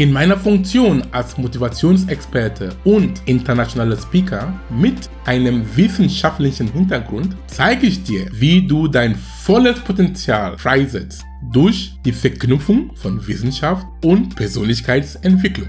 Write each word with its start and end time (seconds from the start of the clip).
In 0.00 0.12
meiner 0.12 0.38
Funktion 0.38 1.02
als 1.12 1.36
Motivationsexperte 1.36 2.74
und 2.84 3.20
internationaler 3.26 3.98
Speaker 3.98 4.58
mit 4.70 5.10
einem 5.26 5.62
wissenschaftlichen 5.76 6.72
Hintergrund 6.72 7.36
zeige 7.48 7.86
ich 7.86 8.02
dir, 8.02 8.26
wie 8.32 8.66
du 8.66 8.88
dein 8.88 9.14
volles 9.14 9.78
Potenzial 9.80 10.56
freisetzt 10.56 11.26
durch 11.52 11.92
die 12.02 12.12
Verknüpfung 12.12 12.96
von 12.96 13.26
Wissenschaft 13.26 13.86
und 14.02 14.34
Persönlichkeitsentwicklung. 14.36 15.68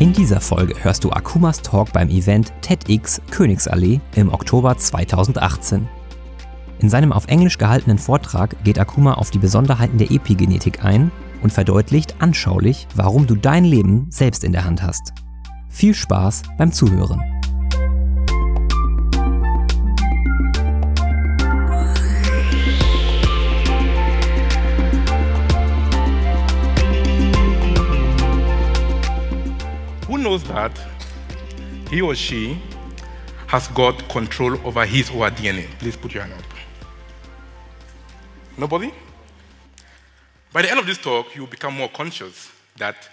In 0.00 0.12
dieser 0.12 0.40
Folge 0.40 0.74
hörst 0.82 1.04
du 1.04 1.10
Akumas 1.12 1.62
Talk 1.62 1.92
beim 1.92 2.08
Event 2.08 2.52
TEDx 2.62 3.22
Königsallee 3.30 4.00
im 4.16 4.28
Oktober 4.28 4.76
2018. 4.76 5.99
In 6.80 6.88
seinem 6.88 7.12
auf 7.12 7.26
Englisch 7.26 7.58
gehaltenen 7.58 7.98
Vortrag 7.98 8.56
geht 8.64 8.78
Akuma 8.78 9.14
auf 9.14 9.30
die 9.30 9.38
Besonderheiten 9.38 9.98
der 9.98 10.10
Epigenetik 10.10 10.82
ein 10.82 11.12
und 11.42 11.52
verdeutlicht 11.52 12.22
anschaulich, 12.22 12.86
warum 12.94 13.26
du 13.26 13.34
dein 13.34 13.64
Leben 13.64 14.06
selbst 14.08 14.44
in 14.44 14.52
der 14.52 14.64
Hand 14.64 14.82
hast. 14.82 15.12
Viel 15.68 15.94
Spaß 15.94 16.42
beim 16.56 16.72
Zuhören. 16.72 17.20
Who 30.08 30.16
knows 30.16 30.42
that 30.44 30.72
he 31.90 32.00
or 32.00 32.14
she 32.14 32.56
has 33.48 33.68
got 33.74 34.08
control 34.08 34.58
over 34.64 34.86
his 34.86 35.10
or 35.10 35.26
her 35.26 35.30
DNA? 35.30 35.66
Please 35.78 35.98
put 35.98 36.14
your 36.14 36.22
hand 36.22 36.32
up. 36.32 36.49
Nobody? 38.60 38.92
By 40.52 40.60
the 40.60 40.70
end 40.70 40.78
of 40.80 40.86
this 40.86 40.98
talk, 40.98 41.34
you 41.34 41.40
will 41.40 41.48
become 41.48 41.74
more 41.74 41.88
conscious 41.88 42.52
that 42.76 43.08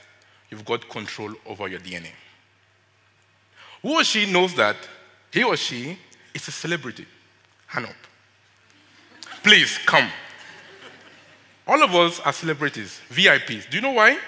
you've 0.49 0.65
got 0.65 0.89
control 0.89 1.33
over 1.45 1.69
your 1.69 1.79
DNA. 1.79 2.09
Who 3.81 3.93
or 3.93 4.03
she 4.03 4.29
knows 4.29 4.53
that 4.55 4.75
he 5.31 5.45
or 5.45 5.55
she 5.55 5.97
is 6.33 6.45
a 6.49 6.51
celebrity? 6.51 7.05
Hand 7.67 7.85
up. 7.85 7.95
Please 9.41 9.77
come. 9.85 10.09
All 11.65 11.81
of 11.81 11.95
us 11.95 12.19
are 12.19 12.33
celebrities, 12.33 12.99
VIPs. 13.09 13.69
Do 13.69 13.77
you 13.77 13.81
know 13.81 13.93
why? 13.93 14.19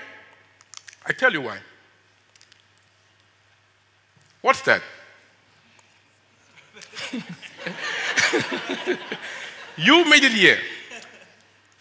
I 1.06 1.12
tell 1.12 1.34
you 1.34 1.42
why. 1.42 1.58
What's 4.40 4.62
that? 4.62 4.82
you 9.78 10.10
made 10.10 10.24
it 10.24 10.32
here 10.32 10.60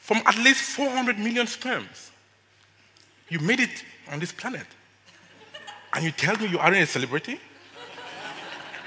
from 0.08 0.22
at 0.24 0.38
least 0.38 0.62
400 0.70 1.18
million 1.18 1.46
sperms. 1.46 2.10
You 3.28 3.40
made 3.40 3.60
it 3.60 3.84
on 4.10 4.18
this 4.18 4.32
planet. 4.32 4.66
And 5.92 6.02
you 6.02 6.12
tell 6.12 6.34
me 6.38 6.46
you 6.46 6.58
aren't 6.58 6.78
a 6.78 6.86
celebrity? 6.86 7.38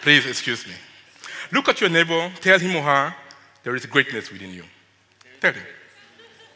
Please 0.02 0.26
excuse 0.26 0.66
me. 0.66 0.74
Look 1.52 1.70
at 1.70 1.80
your 1.80 1.92
neighbor, 1.92 2.32
tell 2.42 2.58
him 2.58 2.76
or 2.76 2.82
her 2.82 3.16
there 3.62 3.76
is 3.76 3.86
greatness 3.86 4.32
within 4.32 4.52
you. 4.52 4.64
Tell 5.40 5.54
him. 5.54 5.62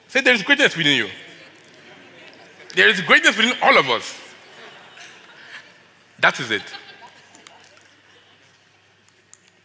Say 0.08 0.22
there 0.22 0.34
is 0.34 0.42
greatness 0.42 0.76
within 0.76 0.98
you. 0.98 1.10
There 2.74 2.90
is 2.90 3.02
greatness 3.02 3.38
within 3.38 3.54
all 3.62 3.78
of 3.78 3.88
us. 3.88 4.20
That 6.18 6.40
is 6.40 6.50
it. 6.50 6.64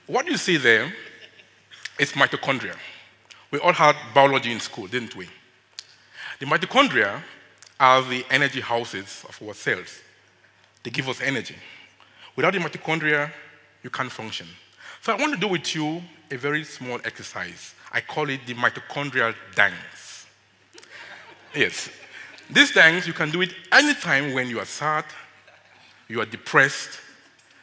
What 0.06 0.26
you 0.26 0.36
see 0.36 0.58
there 0.58 0.92
is 1.98 2.12
mitochondria. 2.12 2.76
We 3.50 3.58
all 3.58 3.72
had 3.72 3.96
biology 4.14 4.52
in 4.52 4.60
school, 4.60 4.86
didn't 4.86 5.16
we? 5.16 5.28
The 6.38 6.46
mitochondria 6.46 7.20
are 7.78 8.02
the 8.02 8.24
energy 8.30 8.60
houses 8.60 9.24
of 9.28 9.40
our 9.42 9.54
cells. 9.54 10.00
They 10.82 10.90
give 10.90 11.08
us 11.08 11.20
energy. 11.20 11.56
Without 12.36 12.52
the 12.52 12.58
mitochondria, 12.60 13.30
you 13.82 13.90
can't 13.90 14.10
function. 14.10 14.46
So 15.02 15.12
I 15.12 15.16
want 15.16 15.34
to 15.34 15.40
do 15.40 15.48
with 15.48 15.74
you 15.74 16.02
a 16.30 16.36
very 16.36 16.64
small 16.64 17.00
exercise. 17.04 17.74
I 17.92 18.00
call 18.00 18.28
it 18.30 18.40
the 18.46 18.54
mitochondrial 18.54 19.34
dance. 19.54 20.26
yes. 21.54 21.90
This 22.48 22.72
dance, 22.72 23.06
you 23.06 23.12
can 23.12 23.30
do 23.30 23.42
it 23.42 23.54
anytime 23.70 24.34
when 24.34 24.48
you 24.48 24.58
are 24.58 24.64
sad, 24.64 25.04
you 26.08 26.20
are 26.20 26.26
depressed, 26.26 26.98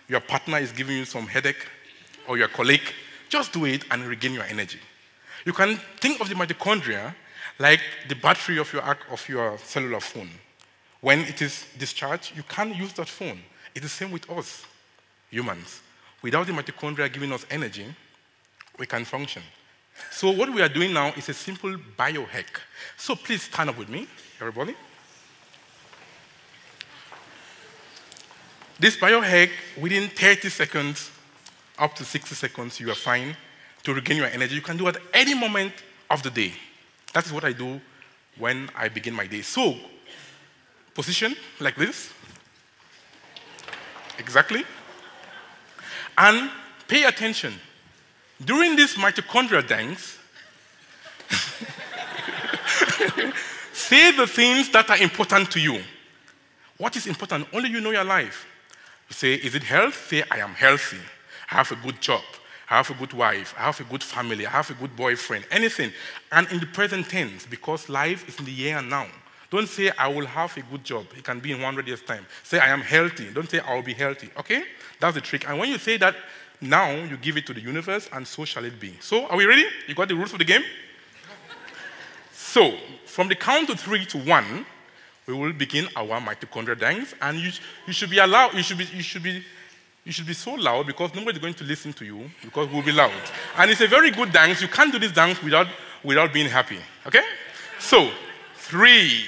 your 0.08 0.22
partner 0.22 0.58
is 0.60 0.72
giving 0.72 0.98
you 0.98 1.06
some 1.06 1.28
headache, 1.28 1.68
or 2.28 2.38
your 2.38 2.48
colleague. 2.48 2.94
Just 3.30 3.52
do 3.52 3.66
it 3.66 3.84
and 3.92 4.06
regain 4.06 4.34
your 4.34 4.44
energy. 4.44 4.80
You 5.48 5.54
can 5.54 5.78
think 6.02 6.20
of 6.20 6.28
the 6.28 6.36
mitochondria 6.36 7.16
like 7.58 7.80
the 8.10 8.16
battery 8.16 8.58
of 8.58 8.74
your, 8.74 8.84
of 9.10 9.30
your 9.30 9.58
cellular 9.60 10.02
phone. 10.02 10.30
When 11.00 11.20
it 11.22 11.42
is 11.42 11.66
discharged, 11.78 12.36
you 12.36 12.44
can't 12.44 12.76
use 12.76 12.92
that 12.94 13.08
phone. 13.08 13.40
It's 13.74 13.84
the 13.84 13.90
same 13.90 14.12
with 14.12 14.30
us, 14.30 14.66
humans. 15.30 15.80
Without 16.22 16.48
the 16.48 16.52
mitochondria 16.52 17.12
giving 17.14 17.32
us 17.32 17.46
energy, 17.50 17.86
we 18.78 18.86
can 18.88 19.06
function. 19.06 19.42
So, 20.12 20.32
what 20.32 20.54
we 20.54 20.62
are 20.62 20.68
doing 20.68 20.92
now 20.92 21.14
is 21.16 21.30
a 21.30 21.34
simple 21.34 21.78
biohack. 21.98 22.60
So, 22.98 23.16
please 23.16 23.44
stand 23.44 23.70
up 23.70 23.78
with 23.78 23.88
me, 23.88 24.06
everybody. 24.42 24.76
This 28.78 28.98
biohack, 28.98 29.52
within 29.80 30.10
30 30.10 30.50
seconds, 30.50 31.10
up 31.80 31.96
to 31.96 32.04
60 32.04 32.36
seconds, 32.36 32.82
you 32.82 32.92
are 32.92 32.96
fine 32.96 33.38
to 33.88 33.94
regain 33.94 34.18
your 34.18 34.28
energy. 34.28 34.54
You 34.54 34.62
can 34.62 34.76
do 34.76 34.90
at 34.90 34.98
any 35.14 35.34
moment 35.34 35.72
of 36.10 36.22
the 36.22 36.30
day. 36.30 36.52
That 37.14 37.26
is 37.26 37.32
what 37.32 37.46
I 37.46 37.54
do 37.54 37.80
when 38.38 38.70
I 38.76 38.90
begin 38.90 39.14
my 39.14 39.28
day. 39.28 39.42
So, 39.42 39.78
position 40.94 41.38
like 41.62 41.78
this. 41.78 42.12
Exactly. 44.20 44.66
And 46.18 46.52
pay 46.90 47.06
attention. 47.06 47.54
During 48.44 48.76
this 48.76 48.96
mitochondrial 48.96 49.66
dance, 49.66 50.18
say 53.72 54.12
the 54.12 54.28
things 54.28 54.70
that 54.72 54.90
are 54.90 54.98
important 54.98 55.50
to 55.52 55.62
you. 55.62 55.82
What 56.78 56.98
is 56.98 57.08
important? 57.08 57.48
Only 57.54 57.70
you 57.70 57.80
know 57.80 57.92
your 57.92 58.04
life. 58.04 58.46
You 59.08 59.14
say, 59.14 59.36
Is 59.36 59.56
it 59.56 59.64
health? 59.64 60.08
Say, 60.10 60.24
I 60.30 60.40
am 60.40 60.52
healthy. 60.56 61.00
I 61.50 61.56
have 61.56 61.72
a 61.72 61.76
good 61.76 62.02
job. 62.02 62.22
I 62.70 62.78
have 62.78 62.90
a 62.90 62.94
good 62.94 63.14
wife. 63.14 63.54
I 63.58 63.64
have 63.64 63.80
a 63.80 63.84
good 63.84 64.04
family. 64.04 64.46
I 64.46 64.50
have 64.50 64.70
a 64.70 64.74
good 64.74 64.96
boyfriend. 64.96 65.46
Anything. 65.52 65.92
And 66.32 66.52
in 66.52 66.60
the 66.60 66.66
present 66.66 67.10
tense, 67.10 67.46
because 67.46 67.88
life 67.88 68.28
is 68.28 68.38
in 68.40 68.46
the 68.46 68.52
here 68.52 68.78
and 68.78 68.90
now. 68.90 69.08
Don't 69.50 69.68
say, 69.68 69.92
I 69.98 70.10
will 70.10 70.26
have 70.26 70.58
a 70.58 70.62
good 70.62 70.84
job. 70.84 71.06
It 71.16 71.24
can 71.24 71.40
be 71.40 71.54
in 71.54 71.62
100 71.62 71.88
years' 71.88 72.02
time. 72.02 72.26
Say, 72.44 72.60
I 72.60 72.68
am 72.68 72.82
healthy. 72.82 73.32
Don't 73.32 73.50
say, 73.50 73.60
I 73.60 73.76
will 73.76 73.84
be 73.84 73.94
healthy. 73.94 74.30
Okay? 74.38 74.64
That's 75.00 75.16
the 75.16 75.22
trick. 75.22 75.48
And 75.48 75.58
when 75.58 75.70
you 75.70 75.78
say 75.78 75.96
that, 75.98 76.16
now 76.60 76.92
you 76.92 77.16
give 77.18 77.38
it 77.38 77.46
to 77.48 77.54
the 77.54 77.62
universe, 77.62 78.10
and 78.12 78.28
so 78.28 78.44
shall 78.44 78.66
it 78.66 78.80
be. 78.80 78.94
So, 79.00 79.28
are 79.28 79.38
we 79.38 79.46
ready? 79.46 79.66
You 79.88 79.96
got 79.96 80.10
the 80.10 80.16
rules 80.16 80.34
of 80.34 80.40
the 80.40 80.46
game? 80.46 80.64
so, 82.34 82.76
from 83.06 83.30
the 83.30 83.36
count 83.36 83.70
of 83.70 83.80
three 83.80 84.06
to 84.08 84.18
one, 84.18 84.66
we 85.28 85.34
will 85.34 85.54
begin 85.54 85.88
our 85.96 86.20
mitochondrial 86.20 86.80
dance, 86.80 87.14
and 87.22 87.38
you, 87.38 87.52
you 87.86 87.94
should 87.94 88.10
be 88.10 88.18
allowed, 88.18 88.54
you 88.54 88.64
should 88.64 88.78
be, 88.78 88.86
you 88.86 89.04
should 89.04 89.24
be 89.24 89.44
you 90.08 90.14
should 90.14 90.26
be 90.26 90.34
so 90.34 90.54
loud 90.54 90.88
because 90.88 91.14
nobody's 91.14 91.42
going 91.42 91.54
to 91.54 91.66
listen 91.66 91.92
to 91.92 92.06
you 92.06 92.32
because 92.42 92.70
we'll 92.72 92.82
be 92.82 92.94
loud. 92.94 93.12
And 93.58 93.70
it's 93.70 93.82
a 93.82 93.88
very 93.88 94.10
good 94.10 94.32
dance. 94.32 94.62
You 94.62 94.70
can't 94.70 94.90
do 94.90 94.98
this 94.98 95.12
dance 95.12 95.44
without, 95.44 95.68
without 96.02 96.32
being 96.32 96.48
happy. 96.48 96.78
Okay? 97.06 97.24
So, 97.78 98.10
three, 98.56 99.26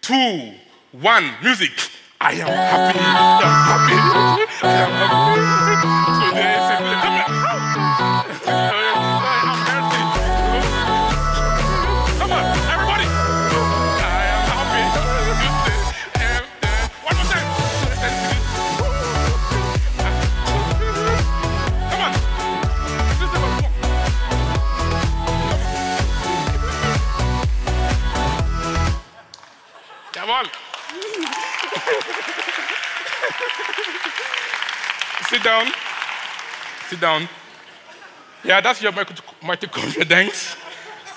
two, 0.00 0.54
one, 0.92 1.30
music. 1.42 1.72
I 2.18 2.32
am 2.32 2.46
happy. 2.46 2.98
I 2.98 3.40
am 3.42 3.52
happy. 3.68 4.66
I 4.66 4.72
am 4.72 4.90
happy. 4.92 5.33
Down. 37.04 37.28
Yeah, 38.44 38.62
that's 38.62 38.80
your 38.80 38.92
mitochondria. 38.92 40.06
Thanks. 40.08 40.56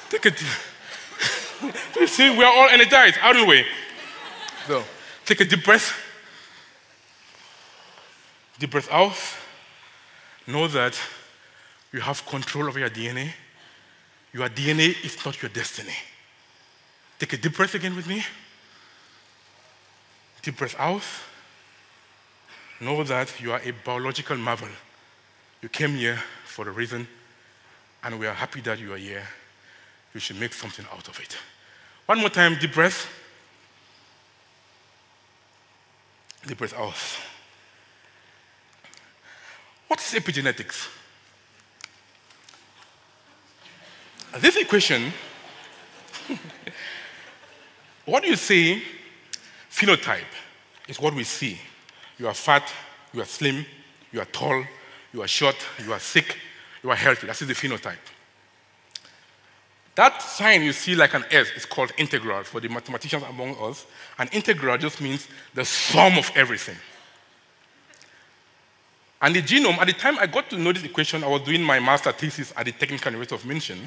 Take 0.09 0.25
a, 0.25 0.31
you 1.99 2.07
see, 2.07 2.29
we 2.37 2.43
are 2.43 2.53
all 2.57 2.69
energized, 2.69 3.17
aren't 3.23 3.47
we? 3.47 3.65
So, 4.67 4.83
take 5.25 5.41
a 5.41 5.45
deep 5.45 5.63
breath. 5.63 5.87
Deep 8.59 8.71
breath 8.71 8.89
out. 8.91 9.17
Know 10.45 10.67
that 10.67 10.99
you 11.93 12.01
have 12.01 12.25
control 12.25 12.67
over 12.67 12.79
your 12.79 12.89
DNA. 12.89 13.27
Your 14.33 14.49
DNA 14.49 14.89
is 15.05 15.15
not 15.25 15.41
your 15.41 15.49
destiny. 15.49 15.97
Take 17.19 17.33
a 17.33 17.37
deep 17.37 17.55
breath 17.55 17.75
again 17.75 17.95
with 17.95 18.07
me. 18.07 18.25
Deep 20.41 20.57
breath 20.57 20.75
out. 20.77 21.07
Know 22.81 23.03
that 23.03 23.39
you 23.41 23.53
are 23.53 23.61
a 23.63 23.71
biological 23.85 24.37
marvel. 24.37 24.69
You 25.67 25.71
came 25.71 25.95
here 25.95 26.17
for 26.45 26.69
a 26.69 26.71
reason, 26.71 27.05
and 28.01 28.17
we 28.17 28.25
are 28.25 28.33
happy 28.33 28.61
that 28.61 28.79
you 28.79 28.93
are 28.93 28.97
here. 28.97 29.27
You 30.13 30.21
should 30.21 30.39
make 30.39 30.53
something 30.53 30.85
out 30.93 31.09
of 31.09 31.19
it. 31.19 31.35
One 32.05 32.21
more 32.21 32.29
time, 32.29 32.57
deep 32.57 32.73
breath. 32.73 33.05
Deep 36.47 36.57
breath 36.57 36.73
out. 36.73 36.95
What 39.89 39.99
is 39.99 40.13
epigenetics? 40.13 40.87
This 44.39 44.55
equation, 44.55 45.11
what 48.05 48.23
do 48.23 48.29
you 48.29 48.37
see, 48.37 48.83
phenotype, 49.69 50.31
is 50.87 50.97
what 50.97 51.13
we 51.13 51.25
see. 51.25 51.59
You 52.17 52.29
are 52.29 52.33
fat, 52.33 52.71
you 53.11 53.21
are 53.21 53.25
slim, 53.25 53.65
you 54.13 54.21
are 54.21 54.25
tall, 54.31 54.63
you 55.17 55.23
are 55.23 55.27
short, 55.27 55.55
you 55.83 55.91
are 55.91 55.99
sick, 55.99 56.37
you 56.83 56.91
are 56.91 56.95
healthy. 56.95 57.25
That 57.25 57.41
is 57.41 57.47
the 57.47 57.55
phenotype. 57.55 57.97
That 59.95 60.21
sign 60.21 60.61
you 60.61 60.73
see 60.73 60.93
like 60.93 61.15
an 61.15 61.25
S 61.31 61.47
is 61.55 61.65
called 61.65 61.91
integral 61.97 62.43
for 62.43 62.59
the 62.61 62.69
mathematicians 62.69 63.23
among 63.23 63.55
us. 63.55 63.87
An 64.19 64.29
integral 64.31 64.77
just 64.77 65.01
means 65.01 65.27
the 65.55 65.65
sum 65.65 66.19
of 66.19 66.31
everything. 66.35 66.75
And 69.19 69.35
the 69.35 69.41
genome, 69.41 69.79
at 69.79 69.87
the 69.87 69.93
time 69.93 70.19
I 70.19 70.27
got 70.27 70.51
to 70.51 70.57
know 70.57 70.71
this 70.71 70.83
equation, 70.83 71.23
I 71.23 71.27
was 71.27 71.41
doing 71.41 71.63
my 71.63 71.79
master 71.79 72.11
thesis 72.11 72.53
at 72.55 72.65
the 72.65 72.71
Technical 72.71 73.11
University 73.11 73.35
of 73.35 73.41
München. 73.41 73.79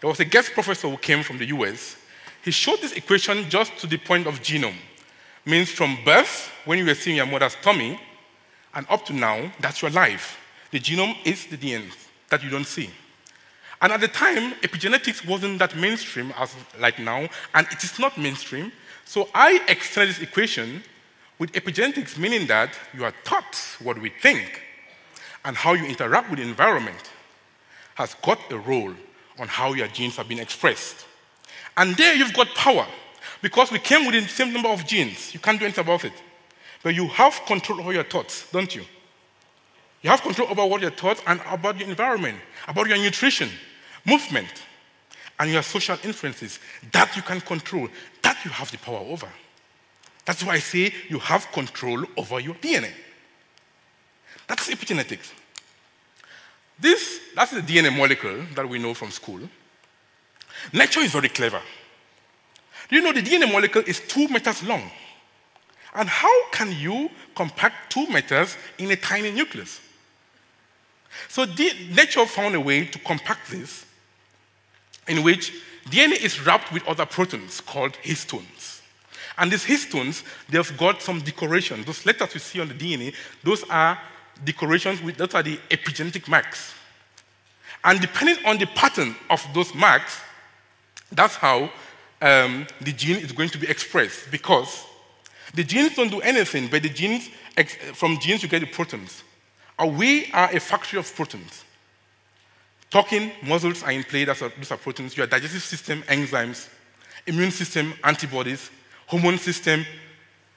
There 0.00 0.10
was 0.10 0.18
a 0.18 0.24
guest 0.24 0.50
professor 0.54 0.90
who 0.90 0.96
came 0.96 1.22
from 1.22 1.38
the 1.38 1.46
US. 1.46 1.96
He 2.44 2.50
showed 2.50 2.80
this 2.80 2.94
equation 2.94 3.48
just 3.48 3.78
to 3.78 3.86
the 3.86 3.98
point 3.98 4.26
of 4.26 4.42
genome. 4.42 4.74
Means 5.44 5.70
from 5.70 5.98
birth, 6.04 6.50
when 6.64 6.80
you 6.80 6.84
were 6.84 6.96
seeing 6.96 7.16
your 7.16 7.26
mother's 7.26 7.54
tummy, 7.62 8.00
and 8.74 8.84
up 8.90 9.04
to 9.06 9.12
now, 9.12 9.52
that's 9.60 9.82
your 9.82 9.92
life. 9.92 10.36
The 10.70 10.80
genome 10.80 11.16
is 11.24 11.46
the 11.46 11.56
DNA 11.56 11.90
that 12.28 12.42
you 12.42 12.50
don't 12.50 12.66
see. 12.66 12.90
And 13.80 13.92
at 13.92 14.00
the 14.00 14.08
time, 14.08 14.52
epigenetics 14.54 15.26
wasn't 15.26 15.60
that 15.60 15.76
mainstream 15.76 16.32
as 16.36 16.54
like 16.78 16.98
now, 16.98 17.28
and 17.54 17.66
it 17.70 17.82
is 17.84 17.98
not 17.98 18.18
mainstream. 18.18 18.72
So 19.04 19.28
I 19.34 19.62
extended 19.68 20.16
this 20.16 20.22
equation 20.22 20.82
with 21.38 21.52
epigenetics, 21.52 22.18
meaning 22.18 22.46
that 22.48 22.76
you 22.92 23.04
are 23.04 23.14
taught 23.24 23.56
what 23.80 23.98
we 23.98 24.10
think 24.10 24.62
and 25.44 25.56
how 25.56 25.74
you 25.74 25.84
interact 25.86 26.28
with 26.28 26.40
the 26.40 26.44
environment 26.44 27.10
has 27.94 28.14
got 28.14 28.38
a 28.50 28.58
role 28.58 28.92
on 29.38 29.48
how 29.48 29.72
your 29.72 29.86
genes 29.88 30.16
have 30.16 30.28
been 30.28 30.40
expressed. 30.40 31.06
And 31.76 31.96
there 31.96 32.14
you've 32.14 32.34
got 32.34 32.48
power 32.54 32.86
because 33.40 33.70
we 33.70 33.78
came 33.78 34.04
with 34.04 34.14
the 34.14 34.28
same 34.28 34.52
number 34.52 34.68
of 34.68 34.84
genes. 34.84 35.32
You 35.32 35.40
can't 35.40 35.58
do 35.58 35.64
anything 35.64 35.84
about 35.84 36.04
it. 36.04 36.12
But 36.82 36.94
you 36.94 37.06
have 37.08 37.40
control 37.46 37.80
over 37.80 37.92
your 37.92 38.04
thoughts, 38.04 38.50
don't 38.50 38.74
you? 38.74 38.84
You 40.02 40.10
have 40.10 40.22
control 40.22 40.48
over 40.48 40.64
what 40.64 40.80
your 40.80 40.90
thoughts 40.90 41.22
and 41.26 41.40
about 41.50 41.78
your 41.78 41.88
environment, 41.88 42.38
about 42.68 42.86
your 42.86 42.98
nutrition, 42.98 43.50
movement, 44.06 44.48
and 45.40 45.50
your 45.50 45.62
social 45.62 45.96
influences. 46.04 46.60
That 46.92 47.16
you 47.16 47.22
can 47.22 47.40
control, 47.40 47.88
that 48.22 48.44
you 48.44 48.50
have 48.50 48.70
the 48.70 48.78
power 48.78 48.98
over. 48.98 49.28
That's 50.24 50.44
why 50.44 50.54
I 50.54 50.58
say 50.58 50.92
you 51.08 51.18
have 51.18 51.50
control 51.52 52.04
over 52.16 52.38
your 52.38 52.54
DNA. 52.56 52.90
That's 54.46 54.68
epigenetics. 54.68 55.32
This, 56.78 57.20
that's 57.34 57.50
the 57.50 57.60
DNA 57.60 57.96
molecule 57.96 58.44
that 58.54 58.68
we 58.68 58.78
know 58.78 58.94
from 58.94 59.10
school. 59.10 59.40
Nature 60.72 61.00
is 61.00 61.12
very 61.12 61.28
clever. 61.28 61.60
You 62.90 63.02
know 63.02 63.12
the 63.12 63.22
DNA 63.22 63.50
molecule 63.50 63.84
is 63.86 64.00
two 64.00 64.28
meters 64.28 64.62
long? 64.62 64.90
And 65.94 66.08
how 66.08 66.50
can 66.50 66.72
you 66.72 67.10
compact 67.34 67.92
two 67.92 68.06
meters 68.06 68.56
in 68.78 68.90
a 68.90 68.96
tiny 68.96 69.30
nucleus? 69.32 69.80
So 71.28 71.44
nature 71.44 72.26
found 72.26 72.54
a 72.54 72.60
way 72.60 72.84
to 72.84 72.98
compact 73.00 73.50
this 73.50 73.84
in 75.06 75.22
which 75.22 75.52
DNA 75.86 76.22
is 76.22 76.44
wrapped 76.44 76.72
with 76.72 76.86
other 76.86 77.06
proteins 77.06 77.60
called 77.60 77.92
histones. 78.04 78.80
And 79.38 79.50
these 79.50 79.64
histones, 79.64 80.24
they've 80.48 80.76
got 80.76 81.00
some 81.00 81.20
decoration. 81.20 81.82
Those 81.84 82.04
letters 82.04 82.34
you 82.34 82.40
see 82.40 82.60
on 82.60 82.68
the 82.68 82.74
DNA, 82.74 83.14
those 83.42 83.64
are 83.70 83.98
decorations, 84.44 85.00
with, 85.00 85.16
those 85.16 85.34
are 85.34 85.42
the 85.42 85.56
epigenetic 85.70 86.28
marks. 86.28 86.74
And 87.84 88.00
depending 88.00 88.44
on 88.44 88.58
the 88.58 88.66
pattern 88.66 89.14
of 89.30 89.44
those 89.54 89.74
marks, 89.74 90.20
that's 91.12 91.36
how 91.36 91.70
um, 92.20 92.66
the 92.80 92.92
gene 92.92 93.16
is 93.16 93.32
going 93.32 93.48
to 93.50 93.58
be 93.58 93.68
expressed. 93.68 94.30
Because 94.30 94.84
the 95.54 95.64
genes 95.64 95.94
don't 95.94 96.10
do 96.10 96.20
anything, 96.20 96.68
but 96.68 96.82
the 96.82 96.88
genes, 96.88 97.30
from 97.94 98.18
genes 98.18 98.42
you 98.42 98.48
get 98.48 98.60
the 98.60 98.66
proteins. 98.66 99.22
And 99.78 99.96
we 99.96 100.30
are 100.32 100.50
a 100.54 100.60
factory 100.60 100.98
of 100.98 101.14
proteins. 101.14 101.64
Talking, 102.90 103.30
muscles 103.42 103.82
are 103.82 103.92
in 103.92 104.02
play, 104.02 104.24
that's 104.24 104.42
a, 104.42 104.50
those 104.56 104.72
are 104.72 104.78
proteins. 104.78 105.16
Your 105.16 105.26
digestive 105.26 105.62
system, 105.62 106.02
enzymes, 106.02 106.68
immune 107.26 107.50
system, 107.50 107.92
antibodies, 108.02 108.70
hormone 109.06 109.38
system, 109.38 109.84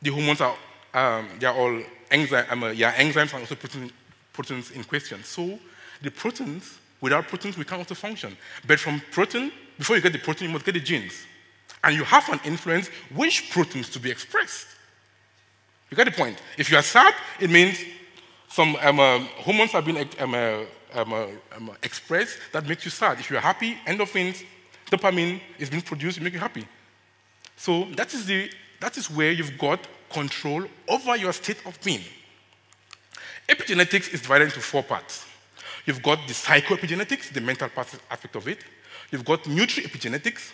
the 0.02 0.10
hormones 0.10 0.42
are, 0.42 0.56
um, 0.94 1.28
they 1.40 1.46
are 1.46 1.56
all 1.56 1.82
enzyme, 2.10 2.46
um, 2.50 2.74
yeah, 2.74 2.94
enzymes 2.94 3.34
are 3.34 3.40
also 3.40 3.56
protein, 3.56 3.92
proteins 4.34 4.72
in 4.72 4.84
question. 4.84 5.24
So 5.24 5.60
the 6.02 6.10
proteins, 6.10 6.80
without 7.02 7.28
proteins, 7.28 7.58
we 7.58 7.66
can't 7.66 7.80
also 7.80 7.96
function. 7.96 8.36
But 8.66 8.80
from 8.80 9.02
protein, 9.12 9.52
before 9.78 9.98
you 9.98 10.02
get 10.02 10.14
the 10.14 10.20
protein, 10.20 10.48
you 10.48 10.54
must 10.54 10.66
get 10.66 10.74
the 10.74 10.80
genes. 10.80 11.26
And 11.84 11.96
you 11.96 12.04
have 12.04 12.30
an 12.30 12.40
influence 12.46 12.88
which 13.14 13.52
proteins 13.52 13.90
to 13.90 14.00
be 14.00 14.10
expressed. 14.10 14.68
You 15.90 15.98
get 15.98 16.06
the 16.06 16.12
point? 16.12 16.38
If 16.58 16.72
you 16.72 16.78
are 16.78 16.84
sad, 16.84 17.14
it 17.40 17.50
means 17.50 17.78
some 18.52 18.76
um, 18.82 19.00
uh, 19.00 19.20
hormones 19.38 19.72
have 19.72 19.86
been 19.86 19.98
um, 20.20 20.34
uh, 20.34 20.64
um, 20.94 21.14
uh, 21.14 21.28
um, 21.56 21.72
expressed 21.84 22.38
that 22.52 22.68
makes 22.68 22.84
you 22.84 22.92
sad. 22.92 23.20
If 23.20 23.30
you're 23.30 23.40
happy, 23.40 23.78
endorphins, 23.88 24.44
dopamine 24.90 25.40
is 25.58 25.70
being 25.70 25.82
produced 25.82 26.18
to 26.18 26.24
make 26.24 26.34
you 26.34 26.40
happy. 26.40 26.68
So 27.56 27.86
that 27.96 28.14
is, 28.14 28.26
the, 28.26 28.52
that 28.80 28.98
is 28.98 29.10
where 29.10 29.32
you've 29.32 29.58
got 29.58 29.80
control 30.10 30.66
over 30.88 31.16
your 31.16 31.32
state 31.32 31.66
of 31.66 31.80
being. 31.82 32.02
Epigenetics 33.48 34.14
is 34.14 34.22
divided 34.22 34.46
into 34.46 34.60
four 34.60 34.84
parts. 34.84 35.26
You've 35.86 36.04
got 36.04 36.20
the 36.28 36.34
psychoepigenetics, 36.34 37.32
the 37.32 37.42
mental 37.42 37.70
aspect 37.78 38.36
of 38.36 38.48
it. 38.48 38.60
You've 39.12 39.26
got 39.26 39.44
nutri-epigenetics, 39.44 40.52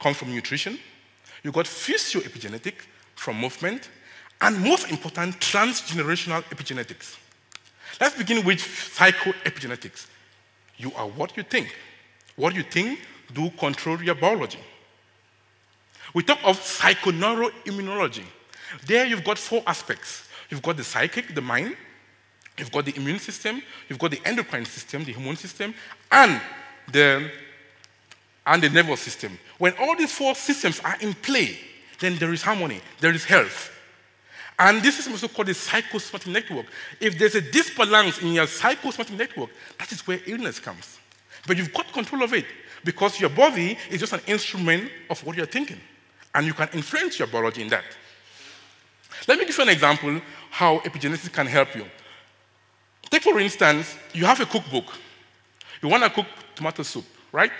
comes 0.00 0.16
from 0.16 0.34
nutrition. 0.34 0.78
You've 1.42 1.54
got 1.54 1.66
physio-epigenetics, 1.66 2.82
from 3.14 3.40
movement. 3.40 3.88
And 4.40 4.60
most 4.60 4.90
important, 4.90 5.40
transgenerational 5.40 6.42
epigenetics. 6.44 7.16
Let's 8.00 8.16
begin 8.16 8.44
with 8.44 8.58
psychoepigenetics. 8.58 10.06
You 10.76 10.92
are 10.94 11.08
what 11.08 11.36
you 11.36 11.42
think. 11.42 11.74
What 12.36 12.54
you 12.54 12.62
think 12.62 13.00
do 13.34 13.50
control 13.50 14.00
your 14.00 14.14
biology. 14.14 14.60
We 16.14 16.22
talk 16.22 16.38
of 16.44 16.58
psychoneuroimmunology. 16.60 18.24
There 18.86 19.04
you've 19.04 19.24
got 19.24 19.38
four 19.38 19.62
aspects. 19.66 20.28
You've 20.50 20.62
got 20.62 20.76
the 20.76 20.84
psychic, 20.84 21.34
the 21.34 21.40
mind, 21.40 21.76
you've 22.56 22.72
got 22.72 22.84
the 22.84 22.96
immune 22.96 23.18
system, 23.18 23.62
you've 23.88 23.98
got 23.98 24.10
the 24.10 24.20
endocrine 24.24 24.64
system, 24.64 25.04
the 25.04 25.12
hormone 25.12 25.36
system, 25.36 25.74
and 26.10 26.40
the, 26.90 27.30
and 28.46 28.62
the 28.62 28.70
nervous 28.70 29.00
system. 29.00 29.38
When 29.58 29.74
all 29.78 29.94
these 29.96 30.12
four 30.12 30.34
systems 30.34 30.80
are 30.80 30.96
in 31.00 31.12
play, 31.14 31.58
then 32.00 32.16
there 32.16 32.32
is 32.32 32.42
harmony, 32.42 32.80
there 33.00 33.12
is 33.12 33.24
health. 33.24 33.74
And 34.58 34.82
this 34.82 34.98
is 34.98 35.06
also 35.06 35.28
called 35.28 35.48
the 35.48 35.54
psychosomatic 35.54 36.26
network. 36.26 36.66
If 37.00 37.16
there's 37.16 37.36
a 37.36 37.40
disbalance 37.40 38.20
in 38.20 38.32
your 38.32 38.46
psychosomatic 38.46 39.16
network, 39.16 39.50
that 39.78 39.92
is 39.92 40.04
where 40.06 40.18
illness 40.26 40.58
comes. 40.58 40.98
But 41.46 41.56
you've 41.56 41.72
got 41.72 41.92
control 41.92 42.24
of 42.24 42.34
it 42.34 42.44
because 42.84 43.20
your 43.20 43.30
body 43.30 43.78
is 43.88 44.00
just 44.00 44.12
an 44.12 44.20
instrument 44.26 44.90
of 45.10 45.24
what 45.24 45.36
you're 45.36 45.46
thinking. 45.46 45.80
And 46.34 46.46
you 46.46 46.54
can 46.54 46.68
influence 46.72 47.18
your 47.18 47.28
biology 47.28 47.62
in 47.62 47.68
that. 47.68 47.84
Let 49.28 49.38
me 49.38 49.44
give 49.46 49.56
you 49.56 49.62
an 49.62 49.70
example 49.70 50.20
how 50.50 50.78
epigenetics 50.80 51.32
can 51.32 51.46
help 51.46 51.74
you. 51.76 51.84
Take, 53.10 53.22
for 53.22 53.38
instance, 53.38 53.96
you 54.12 54.24
have 54.24 54.40
a 54.40 54.46
cookbook. 54.46 54.86
You 55.82 55.88
want 55.88 56.02
to 56.02 56.10
cook 56.10 56.26
tomato 56.54 56.82
soup, 56.82 57.04
right? 57.32 57.52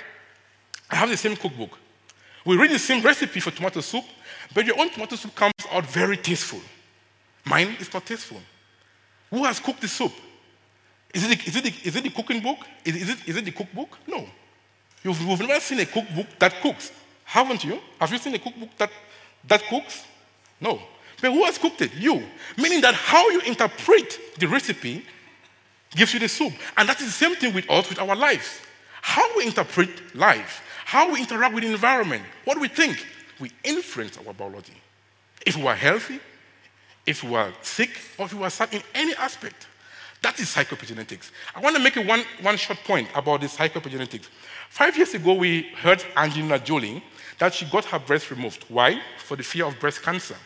I 0.90 0.96
have 0.96 1.08
the 1.08 1.16
same 1.16 1.36
cookbook. 1.36 1.78
We 2.44 2.56
read 2.56 2.70
the 2.70 2.78
same 2.78 3.02
recipe 3.02 3.40
for 3.40 3.50
tomato 3.50 3.80
soup, 3.80 4.04
but 4.52 4.66
your 4.66 4.78
own 4.78 4.90
tomato 4.90 5.16
soup 5.16 5.34
comes 5.34 5.52
out 5.70 5.86
very 5.86 6.16
tasteful. 6.16 6.60
Mine 7.48 7.76
is 7.80 7.92
not 7.92 8.04
tasteful. 8.04 8.40
Who 9.30 9.44
has 9.44 9.60
cooked 9.60 9.80
the 9.80 9.88
soup? 9.88 10.12
Is 11.14 11.24
it 11.24 11.38
the, 11.38 11.48
is 11.48 11.56
it 11.56 11.64
the, 11.64 11.88
is 11.88 11.96
it 11.96 12.02
the 12.02 12.10
cooking 12.10 12.40
book? 12.40 12.58
Is, 12.84 12.96
is, 12.96 13.10
it, 13.10 13.18
is 13.26 13.36
it 13.36 13.44
the 13.44 13.52
cookbook? 13.52 13.98
No. 14.06 14.26
You've, 15.02 15.20
you've 15.20 15.40
never 15.40 15.60
seen 15.60 15.80
a 15.80 15.86
cookbook 15.86 16.26
that 16.38 16.60
cooks. 16.60 16.92
Haven't 17.24 17.64
you? 17.64 17.80
Have 18.00 18.12
you 18.12 18.18
seen 18.18 18.34
a 18.34 18.38
cookbook 18.38 18.76
that, 18.76 18.90
that 19.46 19.62
cooks? 19.68 20.04
No. 20.60 20.80
But 21.20 21.32
who 21.32 21.44
has 21.44 21.58
cooked 21.58 21.80
it? 21.82 21.94
You. 21.94 22.22
Meaning 22.56 22.80
that 22.82 22.94
how 22.94 23.28
you 23.30 23.40
interpret 23.40 24.18
the 24.38 24.46
recipe 24.46 25.04
gives 25.90 26.12
you 26.12 26.20
the 26.20 26.28
soup. 26.28 26.52
And 26.76 26.88
that 26.88 27.00
is 27.00 27.06
the 27.06 27.12
same 27.12 27.34
thing 27.36 27.54
with 27.54 27.68
us, 27.70 27.88
with 27.88 27.98
our 27.98 28.14
lives. 28.14 28.60
How 29.00 29.24
we 29.36 29.46
interpret 29.46 30.14
life, 30.14 30.62
how 30.84 31.12
we 31.12 31.20
interact 31.20 31.54
with 31.54 31.64
the 31.64 31.70
environment, 31.70 32.22
what 32.44 32.60
we 32.60 32.68
think, 32.68 33.06
we 33.40 33.50
influence 33.64 34.18
our 34.18 34.34
biology. 34.34 34.74
If 35.46 35.56
we 35.56 35.66
are 35.66 35.74
healthy, 35.74 36.20
if 37.08 37.24
you 37.24 37.34
are 37.34 37.50
sick, 37.62 37.90
or 38.18 38.26
if 38.26 38.32
you 38.34 38.42
are 38.42 38.50
sad 38.50 38.72
in 38.74 38.82
any 38.94 39.14
aspect. 39.14 39.66
That 40.20 40.38
is 40.38 40.54
psychoepigenetics. 40.54 41.30
I 41.54 41.60
want 41.60 41.74
to 41.74 41.82
make 41.82 41.96
one, 41.96 42.22
one 42.42 42.56
short 42.58 42.80
point 42.84 43.08
about 43.14 43.40
this 43.40 43.56
psychoepigenetics. 43.56 44.28
Five 44.68 44.94
years 44.96 45.14
ago, 45.14 45.32
we 45.32 45.62
heard 45.76 46.04
Angelina 46.16 46.58
Jolie 46.58 47.02
that 47.38 47.54
she 47.54 47.64
got 47.66 47.86
her 47.86 47.98
breast 47.98 48.30
removed. 48.30 48.64
Why? 48.68 49.00
For 49.18 49.36
the 49.36 49.42
fear 49.42 49.64
of 49.64 49.80
breast 49.80 50.02
cancer. 50.02 50.36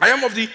I 0.00 0.08
am 0.08 0.24
of 0.24 0.34
the, 0.34 0.48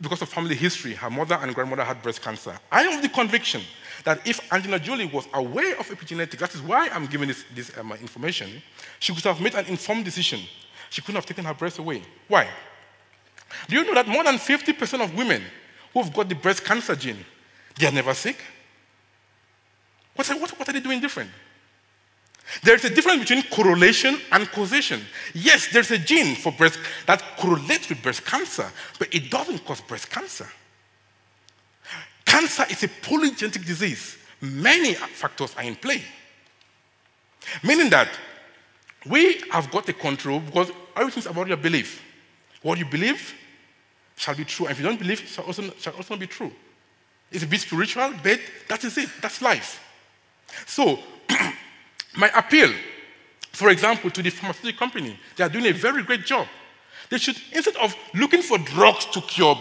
because 0.00 0.20
of 0.22 0.28
family 0.28 0.56
history, 0.56 0.94
her 0.94 1.10
mother 1.10 1.38
and 1.40 1.54
grandmother 1.54 1.84
had 1.84 2.02
breast 2.02 2.20
cancer. 2.20 2.58
I 2.72 2.82
am 2.82 2.96
of 2.96 3.02
the 3.02 3.08
conviction 3.08 3.62
that 4.04 4.26
if 4.26 4.40
Angelina 4.52 4.80
Jolie 4.80 5.06
was 5.06 5.28
aware 5.32 5.78
of 5.78 5.86
epigenetics, 5.86 6.38
that 6.38 6.54
is 6.54 6.62
why 6.62 6.88
I'm 6.88 7.06
giving 7.06 7.28
this, 7.28 7.44
this 7.54 7.76
um, 7.78 7.92
information, 7.92 8.62
she 8.98 9.14
could 9.14 9.24
have 9.24 9.40
made 9.40 9.54
an 9.54 9.66
informed 9.66 10.06
decision. 10.06 10.40
She 10.88 11.02
couldn't 11.02 11.16
have 11.16 11.26
taken 11.26 11.44
her 11.44 11.54
breast 11.54 11.78
away. 11.78 12.02
Why? 12.26 12.48
Do 13.68 13.76
you 13.76 13.84
know 13.84 13.94
that 13.94 14.08
more 14.08 14.24
than 14.24 14.36
50% 14.36 15.02
of 15.02 15.14
women 15.14 15.42
who've 15.92 16.12
got 16.12 16.28
the 16.28 16.34
breast 16.34 16.64
cancer 16.64 16.94
gene, 16.94 17.24
they 17.78 17.86
are 17.86 17.92
never 17.92 18.14
sick? 18.14 18.36
What, 20.14 20.28
what, 20.28 20.58
what 20.58 20.68
are 20.68 20.72
they 20.72 20.80
doing 20.80 21.00
different? 21.00 21.30
There's 22.62 22.84
a 22.84 22.90
difference 22.90 23.20
between 23.20 23.42
correlation 23.44 24.18
and 24.32 24.50
causation. 24.50 25.02
Yes, 25.34 25.68
there's 25.72 25.90
a 25.92 25.98
gene 25.98 26.34
for 26.34 26.52
breast 26.52 26.78
that 27.06 27.22
correlates 27.36 27.88
with 27.88 28.02
breast 28.02 28.24
cancer, 28.24 28.68
but 28.98 29.14
it 29.14 29.30
doesn't 29.30 29.64
cause 29.64 29.80
breast 29.80 30.10
cancer. 30.10 30.48
Cancer 32.24 32.64
is 32.70 32.82
a 32.82 32.88
polygenic 32.88 33.64
disease. 33.64 34.18
Many 34.40 34.94
factors 34.94 35.54
are 35.56 35.62
in 35.62 35.76
play. 35.76 36.02
Meaning 37.62 37.90
that 37.90 38.08
we 39.06 39.42
have 39.50 39.70
got 39.70 39.88
a 39.88 39.92
control 39.92 40.40
because 40.40 40.70
everything's 40.96 41.26
about 41.26 41.48
your 41.48 41.56
belief. 41.56 42.02
What 42.62 42.78
you 42.78 42.84
believe 42.84 43.34
shall 44.20 44.34
be 44.34 44.44
true. 44.44 44.66
And 44.66 44.72
if 44.72 44.80
you 44.80 44.86
don't 44.86 44.98
believe, 44.98 45.22
it 45.22 45.28
shall 45.28 45.44
also, 45.44 45.62
shall 45.78 45.94
also 45.94 46.14
not 46.14 46.20
be 46.20 46.26
true. 46.26 46.52
It's 47.32 47.44
a 47.44 47.46
bit 47.46 47.60
spiritual, 47.60 48.12
but 48.22 48.40
that 48.68 48.84
is 48.84 48.98
it. 48.98 49.08
That's 49.22 49.40
life. 49.40 49.80
So 50.66 50.98
My 52.14 52.30
appeal, 52.34 52.72
for 53.52 53.70
example, 53.70 54.10
to 54.10 54.22
the 54.22 54.30
pharmaceutical 54.30 54.78
company, 54.78 55.18
they 55.36 55.44
are 55.44 55.48
doing 55.48 55.66
a 55.66 55.72
very 55.72 56.02
great 56.02 56.24
job. 56.24 56.46
They 57.08 57.18
should, 57.18 57.36
instead 57.52 57.76
of 57.76 57.94
looking 58.14 58.42
for 58.42 58.58
drugs 58.58 59.06
to 59.06 59.20
cure 59.20 59.56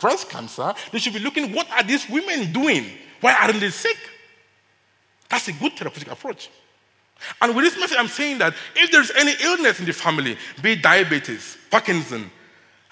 breast 0.00 0.30
cancer, 0.30 0.72
they 0.92 0.98
should 0.98 1.12
be 1.12 1.18
looking 1.18 1.52
what 1.52 1.70
are 1.70 1.82
these 1.82 2.08
women 2.08 2.52
doing? 2.52 2.86
Why 3.20 3.34
aren't 3.34 3.60
they 3.60 3.70
sick? 3.70 3.96
That's 5.28 5.48
a 5.48 5.52
good 5.52 5.72
therapeutic 5.72 6.10
approach. 6.10 6.50
And 7.40 7.54
with 7.56 7.64
this 7.64 7.78
message, 7.78 7.96
I'm 7.98 8.08
saying 8.08 8.38
that 8.38 8.54
if 8.74 8.90
there's 8.90 9.10
any 9.12 9.32
illness 9.42 9.80
in 9.80 9.86
the 9.86 9.92
family, 9.92 10.36
be 10.62 10.72
it 10.72 10.82
diabetes, 10.82 11.56
Parkinson, 11.70 12.30